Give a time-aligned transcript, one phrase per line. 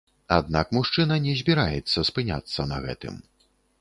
[0.35, 3.21] Аднак мужчына не збіраецца спыняцца на гэтым.